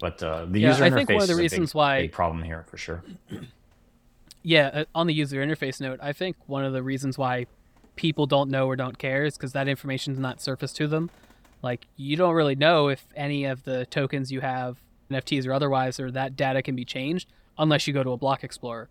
but 0.00 0.20
uh, 0.22 0.44
the 0.46 0.58
Yeah, 0.60 0.68
user 0.70 0.84
I 0.84 0.90
interface 0.90 0.94
think 0.94 1.08
one 1.10 1.22
of 1.22 1.28
the 1.28 1.32
is 1.34 1.38
a 1.38 1.42
reasons 1.42 1.70
big, 1.72 1.76
why- 1.76 2.00
big 2.00 2.12
problem 2.12 2.42
here 2.42 2.66
for 2.68 2.76
sure. 2.76 3.04
Yeah, 4.42 4.70
uh, 4.74 4.84
on 4.94 5.06
the 5.06 5.14
user 5.14 5.36
interface 5.36 5.80
note, 5.80 6.00
I 6.02 6.12
think 6.12 6.36
one 6.46 6.64
of 6.64 6.72
the 6.72 6.82
reasons 6.82 7.16
why 7.16 7.46
people 7.94 8.26
don't 8.26 8.50
know 8.50 8.66
or 8.66 8.74
don't 8.74 8.98
care 8.98 9.24
is 9.24 9.36
because 9.36 9.52
that 9.52 9.68
information 9.68 10.12
is 10.12 10.18
not 10.18 10.40
surfaced 10.40 10.74
to 10.76 10.88
them. 10.88 11.10
Like, 11.62 11.86
you 11.96 12.16
don't 12.16 12.34
really 12.34 12.56
know 12.56 12.88
if 12.88 13.06
any 13.14 13.44
of 13.44 13.62
the 13.62 13.86
tokens 13.86 14.32
you 14.32 14.40
have, 14.40 14.78
NFTs 15.12 15.46
or 15.46 15.52
otherwise, 15.52 16.00
or 16.00 16.10
that 16.10 16.34
data 16.34 16.62
can 16.62 16.74
be 16.74 16.84
changed 16.84 17.28
unless 17.56 17.86
you 17.86 17.94
go 17.94 18.02
to 18.02 18.10
a 18.10 18.16
block 18.16 18.42
explorer, 18.42 18.88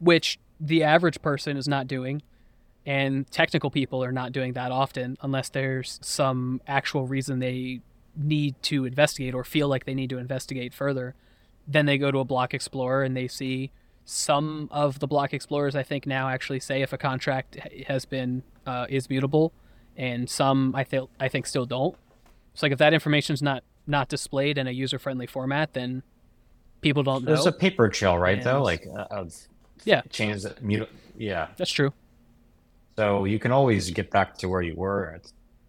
which 0.00 0.40
the 0.60 0.82
average 0.82 1.22
person 1.22 1.56
is 1.56 1.66
not 1.66 1.86
doing. 1.86 2.22
And 2.86 3.30
technical 3.30 3.70
people 3.70 4.02
are 4.02 4.12
not 4.12 4.32
doing 4.32 4.54
that 4.54 4.72
often 4.72 5.16
unless 5.20 5.48
there's 5.50 5.98
some 6.02 6.60
actual 6.66 7.06
reason 7.06 7.38
they 7.38 7.80
need 8.16 8.60
to 8.62 8.84
investigate 8.84 9.34
or 9.34 9.44
feel 9.44 9.68
like 9.68 9.84
they 9.84 9.94
need 9.94 10.10
to 10.10 10.18
investigate 10.18 10.74
further. 10.74 11.14
Then 11.68 11.86
they 11.86 11.98
go 11.98 12.10
to 12.10 12.18
a 12.18 12.24
block 12.24 12.54
explorer 12.54 13.02
and 13.02 13.16
they 13.16 13.28
see 13.28 13.70
some 14.04 14.68
of 14.72 14.98
the 14.98 15.06
block 15.06 15.32
explorers 15.32 15.76
I 15.76 15.82
think 15.82 16.06
now 16.06 16.28
actually 16.28 16.58
say 16.60 16.82
if 16.82 16.92
a 16.92 16.98
contract 16.98 17.56
has 17.86 18.04
been 18.04 18.42
uh, 18.66 18.86
is 18.88 19.08
mutable, 19.08 19.52
and 19.96 20.28
some 20.28 20.74
I 20.74 20.84
think 20.84 21.08
I 21.20 21.28
think 21.28 21.46
still 21.46 21.66
don't. 21.66 21.96
So 22.54 22.66
like 22.66 22.72
if 22.72 22.78
that 22.78 22.92
information's 22.92 23.42
not 23.42 23.62
not 23.86 24.08
displayed 24.08 24.58
in 24.58 24.66
a 24.66 24.72
user 24.72 24.98
friendly 24.98 25.26
format, 25.26 25.74
then 25.74 26.02
people 26.80 27.02
don't 27.02 27.24
know. 27.24 27.34
There's 27.34 27.46
a 27.46 27.52
paper 27.52 27.88
trail, 27.88 28.18
right? 28.18 28.42
though, 28.42 28.62
like 28.62 28.86
uh, 28.92 29.24
Yeah. 29.84 30.02
changes 30.10 30.42
that 30.44 30.62
mute. 30.62 30.88
Yeah, 31.16 31.48
That's 31.56 31.70
true. 31.70 31.92
so 32.96 33.24
you 33.24 33.38
can 33.38 33.52
always 33.52 33.90
get 33.90 34.10
back 34.10 34.38
to 34.38 34.48
where 34.48 34.62
you 34.62 34.74
were, 34.74 35.20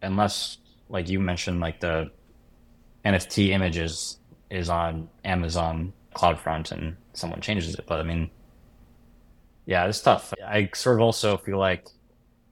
unless, 0.01 0.57
like 0.89 1.09
you 1.09 1.19
mentioned, 1.19 1.59
like 1.59 1.79
the 1.79 2.09
NFT 3.05 3.49
images 3.49 4.17
is 4.49 4.69
on 4.69 5.09
Amazon 5.25 5.93
CloudFront 6.15 6.71
and 6.71 6.95
someone 7.13 7.41
changes 7.41 7.73
it. 7.75 7.85
But 7.87 7.99
I 7.99 8.03
mean, 8.03 8.29
yeah, 9.65 9.85
it's 9.87 10.01
tough. 10.01 10.33
I 10.45 10.69
sort 10.73 10.97
of 10.97 11.01
also 11.01 11.37
feel 11.37 11.57
like 11.57 11.87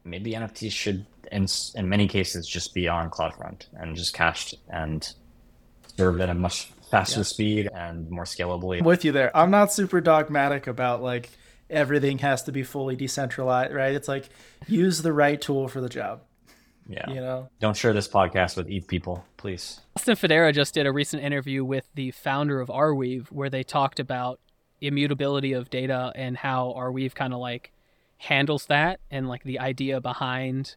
maybe 0.04 0.32
NFTs 0.34 0.72
should, 0.72 1.06
in 1.32 1.46
in 1.76 1.90
many 1.90 2.08
cases, 2.08 2.48
just 2.48 2.74
be 2.74 2.88
on 2.88 3.10
CloudFront 3.10 3.68
and 3.74 3.96
just 3.96 4.14
cached 4.14 4.56
and 4.70 5.14
served 5.98 6.22
at 6.22 6.30
a 6.30 6.34
much 6.34 6.72
faster 6.92 7.20
Yeah. 7.20 7.24
speed 7.24 7.70
and 7.74 8.10
more 8.10 8.24
scalably. 8.24 8.80
I'm 8.80 8.86
with 8.86 9.04
you 9.06 9.12
there. 9.12 9.36
I'm 9.36 9.52
not 9.52 9.72
super 9.74 10.02
dogmatic 10.02 10.68
about 10.68 11.02
like 11.04 11.30
everything 11.70 12.18
has 12.20 12.44
to 12.44 12.52
be 12.52 12.64
fully 12.64 12.96
decentralized, 12.96 13.74
right? 13.74 13.94
It's 13.94 14.08
like 14.08 14.30
use 14.68 15.02
the 15.02 15.14
right 15.14 15.40
tool 15.40 15.68
for 15.68 15.82
the 15.82 15.90
job, 15.90 16.22
Yeah. 16.88 17.10
you 17.10 17.22
know? 17.22 17.50
Don't 17.60 17.78
share 17.78 17.94
this 17.94 18.08
podcast 18.08 18.58
with 18.58 18.70
ETH 18.70 18.88
people, 18.88 19.26
please. 19.38 19.82
Austin 19.96 20.16
Federa 20.16 20.54
just 20.54 20.74
did 20.74 20.86
a 20.88 20.92
recent 20.92 21.24
interview 21.24 21.64
with 21.64 21.88
the 21.96 22.12
founder 22.12 22.60
of 22.60 22.70
Arweave 22.70 23.28
where 23.28 23.50
they 23.50 23.64
talked 23.64 24.00
about 24.00 24.40
immutability 24.82 25.54
of 25.54 25.70
data 25.70 26.12
and 26.16 26.38
how 26.38 26.74
Arweave 26.78 27.14
kind 27.14 27.34
of 27.34 27.40
like 27.40 27.72
handles 28.18 28.66
that 28.68 29.00
and 29.12 29.28
like 29.28 29.44
the 29.44 29.60
idea 29.60 30.02
behind 30.02 30.76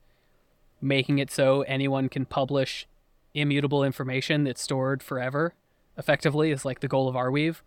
making 0.81 1.19
it 1.19 1.31
so 1.31 1.63
anyone 1.63 2.09
can 2.09 2.25
publish 2.25 2.87
immutable 3.35 3.83
information 3.85 4.45
that's 4.45 4.61
stored 4.61 5.03
forever 5.03 5.55
effectively 5.97 6.51
is 6.51 6.65
like 6.65 6.81
the 6.81 6.89
goal 6.89 7.09
of 7.09 7.15
Arweave. 7.15 7.61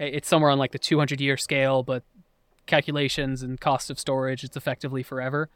I- 0.00 0.04
It's 0.04 0.28
somewhere 0.28 0.50
on 0.50 0.58
like 0.58 0.72
the 0.72 0.78
200 0.78 1.20
year 1.20 1.36
scale, 1.36 1.82
but 1.82 2.02
calculations 2.68 3.42
and 3.42 3.60
cost 3.60 3.90
of 3.90 3.98
storage, 3.98 4.44
it's 4.44 4.56
effectively 4.56 5.02
forever. 5.02 5.48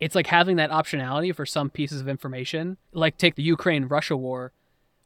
It's 0.00 0.16
like 0.16 0.26
having 0.26 0.56
that 0.56 0.70
optionality 0.70 1.34
for 1.34 1.46
some 1.46 1.70
pieces 1.70 2.00
of 2.00 2.08
information, 2.08 2.76
like 2.92 3.16
take 3.16 3.36
the 3.36 3.42
Ukraine 3.42 3.84
Russia 3.84 4.16
war, 4.16 4.52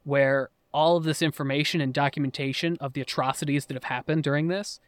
where 0.03 0.49
all 0.73 0.97
of 0.97 1.03
this 1.03 1.21
information 1.21 1.81
and 1.81 1.93
documentation 1.93 2.77
of 2.79 2.93
the 2.93 3.01
atrocities 3.01 3.67
that 3.67 3.75
have 3.75 3.85
happened 3.85 4.23
during 4.23 4.47
this, 4.47 4.79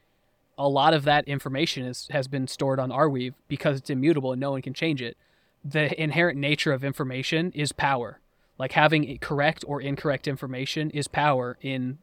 a 0.57 0.67
lot 0.67 0.93
of 0.93 1.03
that 1.03 1.27
information 1.27 1.85
is, 1.85 2.07
has 2.11 2.27
been 2.27 2.47
stored 2.47 2.79
on 2.79 2.89
Arweave 2.89 3.33
because 3.47 3.77
it's 3.77 3.89
immutable 3.89 4.31
and 4.31 4.39
no 4.39 4.51
one 4.51 4.61
can 4.61 4.73
change 4.73 5.01
it. 5.01 5.17
The 5.63 5.99
inherent 6.01 6.39
nature 6.39 6.73
of 6.73 6.83
information 6.83 7.51
is 7.53 7.71
power. 7.71 8.19
Like 8.57 8.73
having 8.73 9.17
correct 9.19 9.63
or 9.67 9.81
incorrect 9.81 10.27
information 10.27 10.91
is 10.91 11.07
power 11.07 11.57
in 11.61 11.97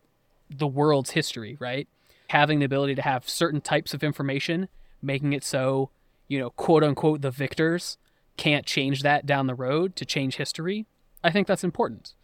the 0.50 0.66
world's 0.66 1.10
history, 1.10 1.56
right? 1.60 1.86
Having 2.28 2.60
the 2.60 2.64
ability 2.64 2.94
to 2.94 3.02
have 3.02 3.28
certain 3.28 3.60
types 3.60 3.94
of 3.94 4.02
information, 4.02 4.68
making 5.02 5.32
it 5.32 5.44
so, 5.44 5.90
you 6.28 6.38
know, 6.38 6.50
quote 6.50 6.84
unquote, 6.84 7.22
the 7.22 7.30
victors 7.30 7.98
can't 8.36 8.66
change 8.66 9.02
that 9.02 9.26
down 9.26 9.46
the 9.46 9.54
road 9.54 9.96
to 9.96 10.04
change 10.04 10.36
history. 10.36 10.86
I 11.24 11.30
think 11.30 11.46
that's 11.46 11.64
important. 11.64 12.14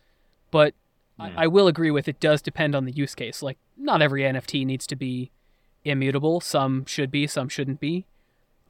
But 0.51 0.75
I, 1.19 1.31
hmm. 1.31 1.39
I 1.39 1.47
will 1.47 1.67
agree 1.67 1.91
with 1.91 2.09
it 2.09 2.21
does 2.21 2.43
depend 2.43 2.75
on 2.75 2.85
the 2.85 2.93
use 2.93 3.15
case. 3.15 3.43
Like, 3.43 3.59
not 3.77 4.03
every 4.03 4.23
NFT 4.23 4.65
needs 4.65 4.87
to 4.87 4.97
be 4.97 5.31
immutable. 5.85 6.41
Some 6.41 6.85
should 6.87 7.11
be, 7.11 7.27
some 7.27 7.49
shouldn't 7.49 7.81
be. 7.81 8.07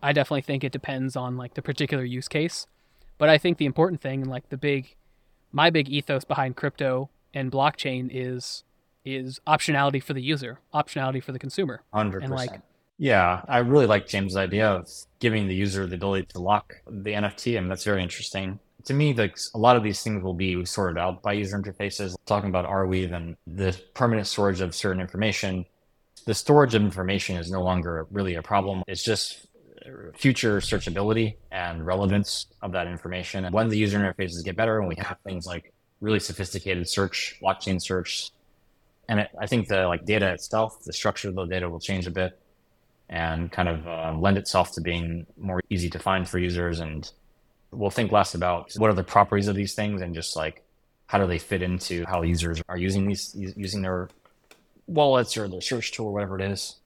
I 0.03 0.13
definitely 0.13 0.43
think 0.43 0.65
it 0.65 0.73
depends 0.73 1.17
on 1.17 1.37
like 1.37 1.55
the 1.55 1.63
particular 1.63 2.05
use 2.05 2.29
case. 2.29 2.67
But 3.17 3.29
I 3.29 3.39
think 3.39 3.59
the 3.59 3.67
important 3.67 4.01
thing 4.01 4.23
and 4.23 4.31
like 4.31 4.49
the 4.51 4.57
big 4.57 4.97
my 5.53 5.71
big 5.71 5.89
ethos 5.89 6.25
behind 6.25 6.57
crypto 6.57 7.09
and 7.33 7.51
blockchain 7.51 8.11
is 8.13 8.65
is 9.05 9.41
optionality 9.47 10.03
for 10.03 10.13
the 10.15 10.23
user, 10.23 10.59
optionality 10.73 11.23
for 11.23 11.33
the 11.33 11.39
consumer. 11.39 11.83
Hundred 11.93 12.23
And, 12.25 12.33
like- 12.33 12.49
percent. 12.51 12.65
Yeah, 12.97 13.43
I 13.49 13.59
really 13.59 13.87
like 13.87 14.07
James' 14.07 14.37
idea 14.37 14.69
of 14.71 14.89
giving 15.19 15.49
the 15.49 15.55
user 15.55 15.85
the 15.85 15.97
ability 15.97 16.27
to 16.29 16.39
lock 16.39 16.75
the 16.87 17.11
NFT, 17.13 17.57
I 17.57 17.61
mean, 17.61 17.69
that's 17.69 17.83
very 17.83 18.01
interesting. 18.05 18.61
To 18.85 18.95
me, 18.95 19.13
like 19.15 19.37
a 19.53 19.59
lot 19.59 19.75
of 19.77 19.83
these 19.83 20.01
things 20.03 20.23
will 20.23 20.33
be 20.35 20.65
sorted 20.65 20.97
out 20.97 21.21
by 21.21 21.33
user 21.33 21.59
interfaces. 21.59 22.15
Talking 22.25 22.51
about 22.51 22.67
Arweave 22.67 23.13
and 23.13 23.37
the 23.49 23.77
permanent 23.95 24.29
storage 24.29 24.61
of 24.61 24.77
certain 24.77 25.01
information, 25.01 25.67
the 26.27 26.35
storage 26.35 26.75
of 26.77 26.83
information 26.83 27.37
is 27.37 27.51
no 27.51 27.63
longer 27.65 28.07
really 28.13 28.37
a 28.37 28.43
problem. 28.43 28.85
It's 28.87 29.03
just 29.03 29.47
future 30.17 30.59
searchability 30.61 31.35
and 31.51 31.85
relevance 31.85 32.47
of 32.63 32.71
that 32.73 32.87
information. 32.87 33.45
And 33.45 33.53
when 33.53 33.69
the 33.69 33.77
user 33.77 33.99
interfaces 33.99 34.45
get 34.45 34.57
better 34.57 34.79
and 34.79 34.89
we 34.89 34.95
have 34.99 35.19
things 35.25 35.47
like 35.47 35.73
really 36.01 36.21
sophisticated 36.21 36.89
search, 36.89 37.39
blockchain 37.43 37.83
search, 37.83 38.31
and 39.09 39.21
it, 39.21 39.31
I 39.39 39.47
think 39.47 39.69
the 39.69 39.87
like 39.87 40.05
data 40.05 40.33
itself, 40.33 40.83
the 40.85 40.93
structure 40.93 41.29
of 41.29 41.35
the 41.35 41.45
data 41.47 41.69
will 41.69 41.81
change 41.81 42.07
a 42.07 42.11
bit 42.11 42.39
and 43.09 43.53
kind 43.53 43.69
of 43.69 43.87
uh, 43.87 44.15
lend 44.19 44.39
itself 44.39 44.73
to 44.73 44.81
being 44.81 45.27
more 45.37 45.61
easy 45.71 45.91
to 45.91 45.99
find 45.99 46.29
for 46.29 46.39
users. 46.39 46.81
And 46.81 47.11
we'll 47.71 47.91
think 47.91 48.13
less 48.13 48.35
about 48.35 48.73
what 48.77 48.91
are 48.91 48.95
the 48.95 49.05
properties 49.05 49.49
of 49.49 49.57
these 49.57 49.75
things 49.75 50.01
and 50.01 50.15
just 50.15 50.37
like 50.37 50.63
how 51.07 51.19
do 51.19 51.27
they 51.27 51.39
fit 51.39 51.63
into 51.63 52.05
how 52.07 52.23
users 52.23 52.63
are 52.69 52.79
using 52.79 53.07
these 53.07 53.35
using 53.35 53.83
their 53.83 54.09
wallets 54.87 55.37
or 55.37 55.49
their 55.49 55.61
search 55.61 55.93
tool 55.93 56.07
or 56.07 56.13
whatever 56.13 56.39
it 56.39 56.43
is. 56.51 56.77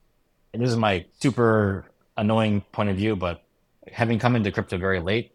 And 0.53 0.61
this 0.61 0.69
is 0.69 0.77
my 0.77 1.05
super 1.19 1.85
annoying 2.17 2.61
point 2.71 2.89
of 2.89 2.97
view, 2.97 3.15
but 3.15 3.43
having 3.91 4.19
come 4.19 4.35
into 4.35 4.51
crypto 4.51 4.77
very 4.77 4.99
late, 4.99 5.31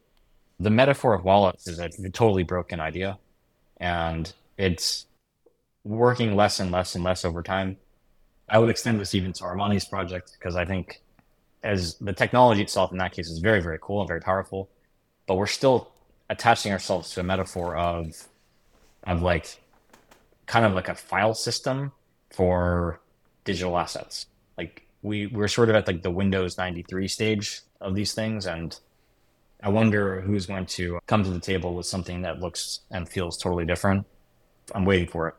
the 0.60 0.70
metaphor 0.70 1.14
of 1.14 1.24
wallets 1.24 1.66
is 1.66 1.78
a 1.78 1.88
totally 2.10 2.42
broken 2.42 2.80
idea. 2.80 3.18
And 3.78 4.32
it's 4.56 5.06
working 5.84 6.34
less 6.34 6.60
and 6.60 6.70
less 6.70 6.94
and 6.94 7.04
less 7.04 7.24
over 7.24 7.42
time. 7.42 7.76
I 8.48 8.58
would 8.58 8.70
extend 8.70 9.00
this 9.00 9.14
even 9.14 9.32
to 9.34 9.44
Armani's 9.44 9.84
project 9.84 10.32
because 10.38 10.56
I 10.56 10.64
think 10.64 11.00
as 11.62 11.96
the 11.96 12.12
technology 12.12 12.62
itself 12.62 12.92
in 12.92 12.98
that 12.98 13.12
case 13.12 13.28
is 13.28 13.38
very, 13.38 13.60
very 13.60 13.78
cool 13.80 14.00
and 14.00 14.08
very 14.08 14.20
powerful, 14.20 14.68
but 15.26 15.36
we're 15.36 15.46
still 15.46 15.92
attaching 16.28 16.72
ourselves 16.72 17.10
to 17.12 17.20
a 17.20 17.22
metaphor 17.22 17.76
of 17.76 18.28
of 19.04 19.22
like 19.22 19.60
kind 20.46 20.64
of 20.64 20.72
like 20.72 20.88
a 20.88 20.94
file 20.94 21.34
system 21.34 21.92
for 22.30 23.00
digital 23.44 23.78
assets. 23.78 24.26
Like 24.56 24.86
we 25.02 25.26
we're 25.26 25.48
sort 25.48 25.68
of 25.68 25.76
at 25.76 25.86
like 25.86 26.02
the 26.02 26.10
Windows 26.10 26.58
93 26.58 27.08
stage 27.08 27.60
of 27.80 27.94
these 27.94 28.14
things 28.14 28.46
and 28.46 28.78
I 29.62 29.70
wonder 29.70 30.20
who's 30.20 30.44
going 30.44 30.66
to 30.66 30.98
come 31.06 31.24
to 31.24 31.30
the 31.30 31.40
table 31.40 31.74
with 31.74 31.86
something 31.86 32.22
that 32.22 32.40
looks 32.40 32.80
and 32.90 33.08
feels 33.08 33.38
totally 33.38 33.64
different. 33.64 34.06
I'm 34.74 34.84
waiting 34.84 35.08
for 35.08 35.28
it. 35.28 35.34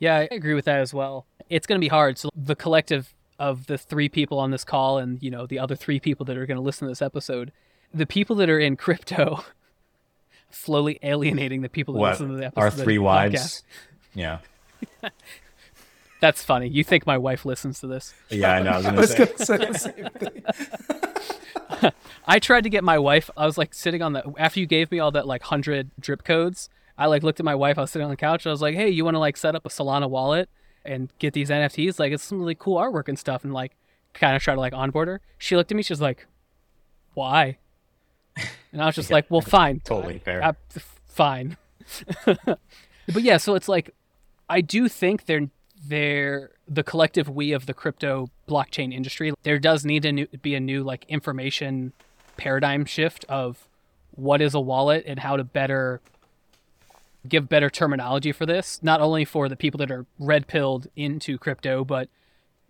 Yeah, 0.00 0.16
I 0.16 0.28
agree 0.32 0.54
with 0.54 0.64
that 0.64 0.80
as 0.80 0.92
well. 0.92 1.26
It's 1.48 1.66
going 1.66 1.78
to 1.78 1.84
be 1.84 1.88
hard. 1.88 2.18
So 2.18 2.30
the 2.34 2.56
collective 2.56 3.14
of 3.38 3.66
the 3.66 3.78
three 3.78 4.08
people 4.08 4.38
on 4.38 4.50
this 4.50 4.64
call 4.64 4.98
and, 4.98 5.22
you 5.22 5.30
know, 5.30 5.46
the 5.46 5.58
other 5.60 5.76
three 5.76 6.00
people 6.00 6.26
that 6.26 6.36
are 6.36 6.46
going 6.46 6.56
to 6.56 6.62
listen 6.62 6.86
to 6.88 6.90
this 6.90 7.00
episode, 7.02 7.52
the 7.94 8.06
people 8.06 8.34
that 8.36 8.50
are 8.50 8.58
in 8.58 8.76
crypto 8.76 9.44
slowly 10.50 10.98
alienating 11.02 11.60
the 11.62 11.68
people 11.68 11.94
that 11.94 12.00
What? 12.00 12.10
listen 12.12 12.28
to 12.30 12.36
the 12.36 12.46
episode. 12.46 12.60
Our 12.60 12.70
the 12.70 12.82
three 12.82 12.96
podcast. 12.96 13.02
wives. 13.02 13.62
Yeah. 14.14 14.38
That's 16.20 16.42
funny. 16.42 16.68
You 16.68 16.84
think 16.84 17.06
my 17.06 17.16
wife 17.16 17.44
listens 17.46 17.80
to 17.80 17.86
this? 17.86 18.12
Yeah, 18.28 18.52
I 18.54 18.62
know. 18.62 18.70
I 18.72 18.76
was 18.92 19.14
gonna 19.14 19.36
say. 19.38 19.56
going 19.56 19.72
to 19.72 19.78
say 19.78 19.92
the 19.92 20.10
same 20.18 21.80
thing. 21.80 21.92
I 22.26 22.38
tried 22.38 22.64
to 22.64 22.70
get 22.70 22.84
my 22.84 22.98
wife. 22.98 23.30
I 23.38 23.46
was 23.46 23.56
like 23.56 23.72
sitting 23.72 24.02
on 24.02 24.12
the 24.12 24.22
after 24.38 24.60
you 24.60 24.66
gave 24.66 24.90
me 24.90 24.98
all 24.98 25.10
that 25.12 25.26
like 25.26 25.42
hundred 25.42 25.90
drip 25.98 26.22
codes. 26.24 26.68
I 27.00 27.06
like 27.06 27.22
looked 27.22 27.40
at 27.40 27.44
my 27.46 27.54
wife. 27.54 27.78
I 27.78 27.80
was 27.80 27.90
sitting 27.90 28.04
on 28.04 28.10
the 28.10 28.16
couch. 28.16 28.44
And 28.44 28.50
I 28.50 28.52
was 28.52 28.60
like, 28.60 28.74
"Hey, 28.74 28.90
you 28.90 29.06
want 29.06 29.14
to 29.14 29.18
like 29.18 29.38
set 29.38 29.54
up 29.56 29.64
a 29.64 29.70
Solana 29.70 30.08
wallet 30.08 30.50
and 30.84 31.10
get 31.18 31.32
these 31.32 31.48
NFTs? 31.48 31.98
Like, 31.98 32.12
it's 32.12 32.22
some 32.22 32.38
really 32.38 32.54
cool 32.54 32.76
artwork 32.76 33.08
and 33.08 33.18
stuff." 33.18 33.42
And 33.42 33.54
like, 33.54 33.72
kind 34.12 34.36
of 34.36 34.42
try 34.42 34.54
to 34.54 34.60
like 34.60 34.74
onboard 34.74 35.08
her. 35.08 35.22
She 35.38 35.56
looked 35.56 35.72
at 35.72 35.76
me. 35.76 35.82
She 35.82 35.94
was 35.94 36.02
like, 36.02 36.26
"Why?" 37.14 37.56
And 38.70 38.82
I 38.82 38.86
was 38.86 38.94
just 38.94 39.10
like, 39.16 39.30
"Well, 39.30 39.40
fine, 39.40 39.80
Totally 39.80 40.18
fair. 40.18 40.44
I- 40.44 40.54
fine." 41.06 41.56
but 42.26 42.58
yeah, 43.22 43.38
so 43.38 43.54
it's 43.54 43.68
like, 43.68 43.94
I 44.48 44.60
do 44.60 44.86
think 44.86 45.24
they're 45.24 45.48
they're 45.82 46.50
the 46.68 46.82
collective 46.82 47.30
we 47.30 47.52
of 47.52 47.64
the 47.64 47.72
crypto 47.72 48.28
blockchain 48.46 48.92
industry. 48.92 49.32
There 49.42 49.58
does 49.58 49.86
need 49.86 50.02
to 50.02 50.12
new, 50.12 50.26
be 50.42 50.54
a 50.54 50.60
new 50.60 50.82
like 50.82 51.06
information 51.08 51.94
paradigm 52.36 52.84
shift 52.84 53.24
of 53.28 53.66
what 54.10 54.42
is 54.42 54.54
a 54.54 54.60
wallet 54.60 55.04
and 55.06 55.20
how 55.20 55.38
to 55.38 55.44
better 55.44 56.02
give 57.28 57.48
better 57.48 57.70
terminology 57.70 58.32
for 58.32 58.46
this, 58.46 58.82
not 58.82 59.00
only 59.00 59.24
for 59.24 59.48
the 59.48 59.56
people 59.56 59.78
that 59.78 59.90
are 59.90 60.06
red 60.18 60.46
pilled 60.46 60.88
into 60.96 61.38
crypto, 61.38 61.84
but 61.84 62.08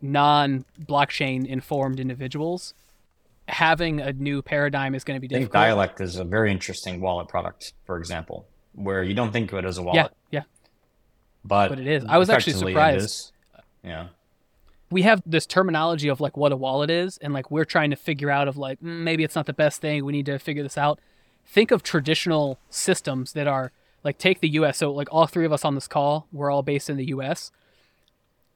non 0.00 0.64
blockchain 0.80 1.46
informed 1.46 2.00
individuals. 2.00 2.74
Having 3.48 4.00
a 4.00 4.12
new 4.12 4.42
paradigm 4.42 4.94
is 4.94 5.02
going 5.02 5.16
to 5.16 5.20
be 5.20 5.26
I 5.34 5.38
think 5.38 5.46
difficult. 5.46 5.62
Dialect 5.64 6.00
is 6.00 6.16
a 6.16 6.24
very 6.24 6.52
interesting 6.52 7.00
wallet 7.00 7.28
product, 7.28 7.72
for 7.84 7.98
example, 7.98 8.46
where 8.74 9.02
you 9.02 9.14
don't 9.14 9.32
think 9.32 9.52
of 9.52 9.58
it 9.58 9.64
as 9.64 9.78
a 9.78 9.82
wallet, 9.82 10.12
yeah. 10.30 10.42
but 11.44 11.68
but 11.68 11.78
it 11.78 11.88
is. 11.88 12.04
I 12.08 12.18
was 12.18 12.30
actually 12.30 12.52
surprised. 12.52 13.04
is. 13.04 13.32
Yeah. 13.82 14.08
we 14.90 15.02
have 15.02 15.22
this 15.24 15.46
terminology 15.46 16.08
of 16.08 16.20
like 16.20 16.36
what 16.36 16.52
a 16.52 16.56
wallet 16.56 16.90
is 16.90 17.16
and 17.18 17.32
like 17.32 17.50
we're 17.50 17.64
trying 17.64 17.88
to 17.90 17.96
figure 17.96 18.30
out 18.30 18.46
of 18.46 18.58
like 18.58 18.78
mm, 18.80 18.98
maybe 18.98 19.24
it's 19.24 19.34
not 19.34 19.46
the 19.46 19.54
best 19.54 19.80
thing 19.80 20.04
we 20.04 20.12
need 20.12 20.26
to 20.26 20.38
figure 20.38 20.62
this 20.62 20.76
out 20.76 21.00
think 21.46 21.70
of 21.70 21.82
traditional 21.82 22.58
systems 22.68 23.32
that 23.32 23.46
are 23.46 23.72
like 24.04 24.18
take 24.18 24.40
the 24.40 24.48
us 24.48 24.78
so 24.78 24.92
like 24.92 25.08
all 25.10 25.26
three 25.26 25.44
of 25.44 25.52
us 25.52 25.64
on 25.64 25.74
this 25.74 25.88
call 25.88 26.26
we're 26.32 26.50
all 26.50 26.62
based 26.62 26.88
in 26.90 26.96
the 26.96 27.06
us 27.06 27.52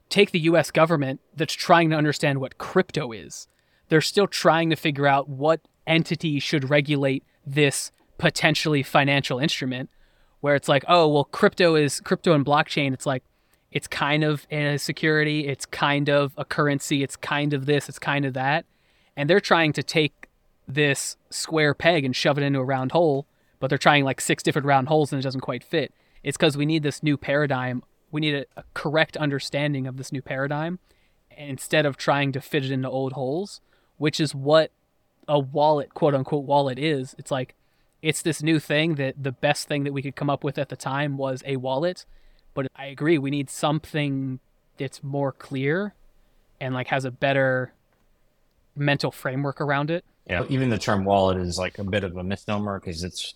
take 0.09 0.31
the 0.31 0.39
us 0.39 0.71
government 0.71 1.19
that's 1.35 1.53
trying 1.53 1.89
to 1.89 1.95
understand 1.95 2.39
what 2.39 2.57
crypto 2.57 3.11
is. 3.11 3.47
They're 3.89 4.01
still 4.01 4.27
trying 4.27 4.69
to 4.69 4.75
figure 4.75 5.07
out 5.07 5.29
what 5.29 5.61
entity 5.87 6.39
should 6.39 6.69
regulate 6.69 7.23
this 7.45 7.91
potentially 8.17 8.81
financial 8.81 9.39
instrument 9.39 9.89
where 10.39 10.55
it's 10.55 10.69
like 10.69 10.85
oh 10.87 11.07
well 11.07 11.25
crypto 11.25 11.75
is 11.75 11.99
crypto 11.99 12.33
and 12.33 12.45
blockchain 12.45 12.93
it's 12.93 13.05
like 13.05 13.23
it's 13.75 13.87
kind 13.87 14.23
of 14.23 14.47
a 14.49 14.77
security, 14.77 15.47
it's 15.47 15.65
kind 15.65 16.09
of 16.09 16.31
a 16.37 16.45
currency, 16.45 17.03
it's 17.03 17.17
kind 17.17 17.53
of 17.53 17.65
this, 17.65 17.89
it's 17.89 17.99
kind 17.99 18.23
of 18.23 18.33
that. 18.33 18.65
And 19.17 19.29
they're 19.29 19.41
trying 19.41 19.73
to 19.73 19.83
take 19.83 20.29
this 20.65 21.17
square 21.29 21.73
peg 21.73 22.05
and 22.05 22.15
shove 22.15 22.37
it 22.37 22.43
into 22.43 22.59
a 22.59 22.63
round 22.63 22.93
hole, 22.93 23.27
but 23.59 23.69
they're 23.69 23.77
trying 23.77 24.03
like 24.03 24.21
six 24.21 24.43
different 24.43 24.67
round 24.67 24.87
holes 24.87 25.11
and 25.11 25.19
it 25.19 25.23
doesn't 25.23 25.41
quite 25.41 25.63
fit. 25.63 25.93
It's 26.23 26.37
because 26.37 26.57
we 26.57 26.65
need 26.65 26.83
this 26.83 27.03
new 27.03 27.17
paradigm. 27.17 27.83
We 28.11 28.21
need 28.21 28.35
a, 28.35 28.45
a 28.57 28.63
correct 28.73 29.17
understanding 29.17 29.87
of 29.87 29.97
this 29.97 30.11
new 30.11 30.21
paradigm 30.21 30.79
instead 31.37 31.85
of 31.85 31.97
trying 31.97 32.31
to 32.31 32.41
fit 32.41 32.63
it 32.65 32.71
into 32.71 32.89
old 32.89 33.13
holes, 33.13 33.61
which 33.97 34.19
is 34.19 34.33
what 34.33 34.71
a 35.27 35.39
wallet, 35.39 35.93
quote 35.93 36.15
unquote, 36.15 36.45
wallet 36.45 36.79
is. 36.79 37.15
It's 37.17 37.31
like, 37.31 37.55
it's 38.01 38.21
this 38.21 38.43
new 38.43 38.59
thing 38.59 38.95
that 38.95 39.21
the 39.21 39.31
best 39.31 39.67
thing 39.67 39.83
that 39.83 39.93
we 39.93 40.01
could 40.01 40.15
come 40.15 40.29
up 40.29 40.43
with 40.43 40.57
at 40.57 40.69
the 40.69 40.75
time 40.75 41.17
was 41.17 41.43
a 41.45 41.57
wallet 41.57 42.05
but 42.55 42.67
I 42.75 42.85
agree 42.85 43.19
we 43.19 43.29
need 43.29 43.51
something 43.51 44.39
that's 44.77 45.03
more 45.03 45.31
clear 45.31 45.93
and 46.59 46.73
like 46.73 46.87
has 46.87 47.05
a 47.05 47.11
better 47.11 47.73
mental 48.75 49.11
framework 49.11 49.61
around 49.61 49.91
it. 49.91 50.03
Yeah. 50.25 50.45
Even 50.49 50.69
the 50.69 50.79
term 50.79 51.05
wallet 51.05 51.37
is 51.37 51.59
like 51.59 51.77
a 51.77 51.83
bit 51.83 52.03
of 52.03 52.17
a 52.17 52.23
misnomer 52.23 52.79
because 52.79 53.03
it's 53.03 53.35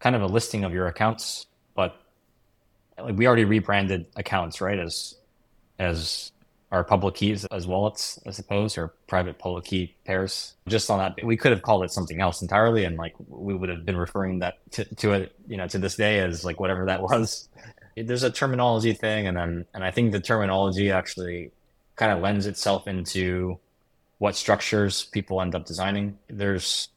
kind 0.00 0.16
of 0.16 0.22
a 0.22 0.26
listing 0.26 0.64
of 0.64 0.72
your 0.72 0.86
accounts, 0.86 1.46
but 1.74 2.00
like 2.98 3.16
we 3.16 3.26
already 3.26 3.44
rebranded 3.44 4.06
accounts, 4.16 4.60
right? 4.60 4.78
As 4.78 5.16
as 5.78 6.32
our 6.70 6.84
public 6.84 7.14
keys 7.14 7.46
as 7.46 7.66
wallets, 7.66 8.18
I 8.26 8.30
suppose, 8.30 8.76
or 8.76 8.88
private 9.06 9.38
public 9.38 9.64
key 9.64 9.94
pairs. 10.04 10.54
Just 10.68 10.90
on 10.90 10.98
that, 10.98 11.24
we 11.24 11.36
could 11.36 11.50
have 11.50 11.62
called 11.62 11.82
it 11.84 11.90
something 11.90 12.20
else 12.20 12.42
entirely, 12.42 12.84
and 12.84 12.96
like 12.96 13.14
we 13.26 13.54
would 13.54 13.70
have 13.70 13.86
been 13.86 13.96
referring 13.96 14.40
that 14.40 14.58
to, 14.72 14.84
to 14.96 15.12
it, 15.12 15.32
you 15.46 15.56
know, 15.56 15.66
to 15.68 15.78
this 15.78 15.96
day 15.96 16.20
as 16.20 16.44
like 16.44 16.60
whatever 16.60 16.84
that 16.86 17.02
was. 17.02 17.48
There's 17.96 18.22
a 18.22 18.30
terminology 18.30 18.92
thing, 18.92 19.26
and 19.26 19.36
then 19.36 19.66
and 19.74 19.82
I 19.82 19.90
think 19.90 20.12
the 20.12 20.20
terminology 20.20 20.90
actually 20.90 21.52
kind 21.96 22.12
of 22.12 22.20
lends 22.20 22.46
itself 22.46 22.86
into 22.86 23.58
what 24.18 24.36
structures 24.36 25.04
people 25.04 25.40
end 25.40 25.54
up 25.54 25.64
designing. 25.64 26.18
There's 26.28 26.88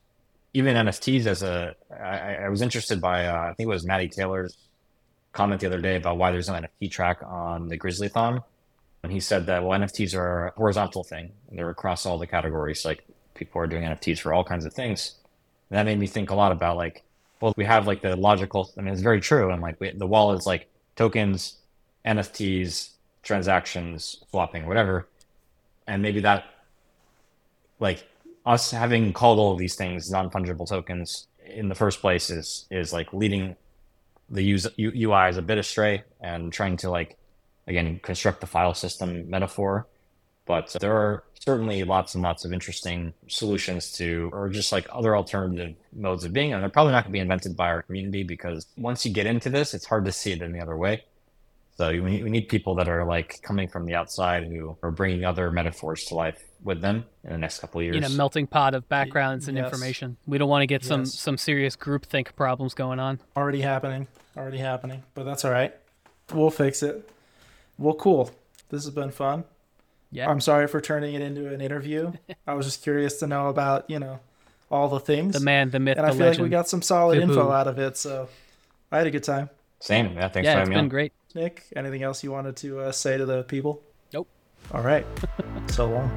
even 0.53 0.75
NFTs 0.75 1.25
as 1.25 1.43
a. 1.43 1.75
I, 1.91 2.45
I 2.45 2.49
was 2.49 2.61
interested 2.61 2.99
by 2.99 3.25
uh, 3.25 3.49
I 3.49 3.53
think 3.53 3.67
it 3.67 3.73
was 3.73 3.85
Matty 3.85 4.09
Taylor's 4.09 4.57
comment 5.33 5.61
the 5.61 5.67
other 5.67 5.79
day 5.79 5.95
about 5.95 6.17
why 6.17 6.31
there's 6.31 6.49
no 6.49 6.55
NFT 6.55 6.91
track 6.91 7.19
on 7.25 7.67
the 7.67 7.77
Grizzlython, 7.77 8.43
and 9.03 9.11
he 9.11 9.19
said 9.19 9.45
that 9.45 9.63
well 9.63 9.79
NFTs 9.79 10.15
are 10.15 10.47
a 10.47 10.51
horizontal 10.51 11.03
thing. 11.03 11.31
They're 11.51 11.69
across 11.69 12.05
all 12.05 12.17
the 12.17 12.27
categories. 12.27 12.83
Like 12.83 13.03
people 13.33 13.61
are 13.61 13.67
doing 13.67 13.83
NFTs 13.83 14.19
for 14.19 14.33
all 14.33 14.43
kinds 14.43 14.65
of 14.65 14.73
things. 14.73 15.15
And 15.69 15.77
that 15.77 15.85
made 15.85 15.99
me 15.99 16.07
think 16.07 16.29
a 16.29 16.35
lot 16.35 16.51
about 16.51 16.77
like, 16.77 17.03
well, 17.39 17.53
we 17.55 17.65
have 17.65 17.87
like 17.87 18.01
the 18.01 18.15
logical. 18.15 18.71
I 18.77 18.81
mean, 18.81 18.93
it's 18.93 19.01
very 19.01 19.21
true, 19.21 19.51
and 19.51 19.61
like 19.61 19.79
we, 19.79 19.91
the 19.91 20.07
wall 20.07 20.33
is 20.33 20.45
like 20.45 20.67
tokens, 20.95 21.57
NFTs, 22.05 22.89
transactions, 23.23 24.23
swapping, 24.29 24.67
whatever, 24.67 25.07
and 25.87 26.01
maybe 26.01 26.19
that 26.21 26.45
like 27.79 28.05
us 28.45 28.71
having 28.71 29.13
called 29.13 29.39
all 29.39 29.53
of 29.53 29.59
these 29.59 29.75
things 29.75 30.09
non-fungible 30.09 30.67
tokens 30.67 31.27
in 31.45 31.69
the 31.69 31.75
first 31.75 32.01
place 32.01 32.29
is 32.29 32.65
is 32.71 32.93
like 32.93 33.11
leading 33.13 33.55
the 34.29 34.41
use, 34.41 34.65
U, 34.77 34.91
UIs 34.91 35.37
a 35.37 35.41
bit 35.41 35.57
astray 35.57 36.03
and 36.21 36.51
trying 36.51 36.77
to 36.77 36.89
like 36.89 37.17
again 37.67 37.99
construct 38.01 38.41
the 38.41 38.47
file 38.47 38.73
system 38.73 39.29
metaphor. 39.29 39.87
But 40.45 40.75
there 40.79 40.95
are 40.95 41.23
certainly 41.39 41.83
lots 41.83 42.15
and 42.15 42.23
lots 42.23 42.45
of 42.45 42.51
interesting 42.51 43.13
solutions 43.27 43.91
to, 43.93 44.29
or 44.33 44.49
just 44.49 44.71
like 44.71 44.87
other 44.91 45.15
alternative 45.15 45.75
modes 45.93 46.23
of 46.23 46.33
being, 46.33 46.53
and 46.53 46.61
they're 46.61 46.69
probably 46.69 46.91
not 46.91 47.03
going 47.03 47.11
to 47.11 47.17
be 47.17 47.19
invented 47.19 47.55
by 47.55 47.67
our 47.67 47.83
community 47.83 48.23
because 48.23 48.65
once 48.75 49.05
you 49.05 49.13
get 49.13 49.27
into 49.27 49.49
this, 49.49 49.73
it's 49.73 49.85
hard 49.85 50.03
to 50.05 50.11
see 50.11 50.31
it 50.31 50.41
any 50.41 50.59
other 50.59 50.75
way. 50.75 51.03
So 51.77 51.89
we 51.89 52.21
need 52.21 52.49
people 52.49 52.75
that 52.75 52.89
are 52.89 53.05
like 53.05 53.41
coming 53.41 53.67
from 53.67 53.85
the 53.85 53.95
outside 53.95 54.45
who 54.45 54.77
are 54.83 54.91
bringing 54.91 55.25
other 55.25 55.51
metaphors 55.51 56.05
to 56.05 56.15
life 56.15 56.43
with 56.63 56.81
them 56.81 57.05
in 57.23 57.31
the 57.31 57.37
next 57.37 57.59
couple 57.59 57.79
of 57.79 57.85
years. 57.85 57.95
in 57.97 58.03
a 58.03 58.09
melting 58.09 58.47
pot 58.47 58.73
of 58.73 58.87
backgrounds 58.87 59.47
and 59.47 59.57
yes. 59.57 59.65
information. 59.65 60.17
We 60.27 60.37
don't 60.37 60.49
want 60.49 60.61
to 60.61 60.67
get 60.67 60.83
some 60.83 61.01
Yes. 61.01 61.13
some 61.15 61.37
serious 61.37 61.75
groupthink 61.75 62.35
problems 62.35 62.73
going 62.73 62.99
on. 62.99 63.19
Already 63.35 63.61
happening. 63.61 64.07
Already 64.37 64.59
happening. 64.59 65.03
But 65.13 65.23
that's 65.25 65.43
all 65.43 65.51
right. 65.51 65.73
We'll 66.33 66.49
fix 66.51 66.83
it. 66.83 67.09
Well, 67.77 67.95
cool. 67.95 68.31
This 68.69 68.85
has 68.85 68.93
been 68.93 69.11
fun. 69.11 69.43
Yeah. 70.11 70.29
I'm 70.29 70.39
sorry 70.41 70.67
for 70.67 70.79
turning 70.81 71.13
it 71.15 71.21
into 71.21 71.53
an 71.53 71.61
interview. 71.61 72.13
I 72.47 72.53
was 72.53 72.65
just 72.65 72.83
curious 72.83 73.17
to 73.19 73.27
know 73.27 73.47
about, 73.47 73.89
you 73.89 73.97
know, 73.99 74.19
all 74.69 74.87
the 74.87 74.99
things. 74.99 75.33
the 75.33 75.39
man, 75.39 75.69
the 75.71 75.79
myth, 75.79 75.97
and 75.97 76.05
I 76.05 76.09
the 76.11 76.15
feel 76.17 76.25
legend. 76.27 76.43
like 76.43 76.43
we 76.45 76.49
got 76.49 76.69
some 76.69 76.81
solid 76.81 77.17
Vibhu. 77.19 77.23
info 77.23 77.49
out 77.51 77.67
of 77.67 77.79
it. 77.79 77.97
So 77.97 78.29
I 78.91 78.99
had 78.99 79.07
a 79.07 79.11
good 79.11 79.23
time. 79.23 79.49
Same. 79.79 80.13
Yeah, 80.15 80.27
thanks 80.29 80.45
yeah, 80.45 80.53
for 80.53 80.59
it's 80.61 80.69
having 80.69 80.69
me 80.69 80.75
been 80.75 80.89
great. 80.89 81.13
Nick, 81.33 81.63
anything 81.75 82.03
else 82.03 82.23
you 82.23 82.31
wanted 82.31 82.55
to 82.57 82.79
uh, 82.81 82.91
say 82.91 83.17
to 83.17 83.25
the 83.25 83.43
people? 83.43 83.81
All 84.73 84.81
right. 84.81 85.05
so 85.67 85.89
long. 85.89 86.11